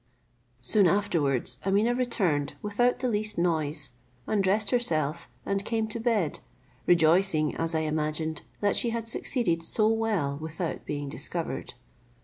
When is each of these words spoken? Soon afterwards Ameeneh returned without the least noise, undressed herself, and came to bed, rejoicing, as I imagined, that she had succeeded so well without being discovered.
Soon 0.61 0.87
afterwards 0.87 1.59
Ameeneh 1.63 1.95
returned 1.95 2.55
without 2.63 2.97
the 2.97 3.07
least 3.07 3.37
noise, 3.37 3.91
undressed 4.25 4.71
herself, 4.71 5.29
and 5.45 5.63
came 5.63 5.87
to 5.89 5.99
bed, 5.99 6.39
rejoicing, 6.87 7.53
as 7.57 7.75
I 7.75 7.81
imagined, 7.81 8.41
that 8.61 8.75
she 8.75 8.89
had 8.89 9.07
succeeded 9.07 9.61
so 9.61 9.87
well 9.89 10.39
without 10.41 10.85
being 10.85 11.07
discovered. 11.07 11.75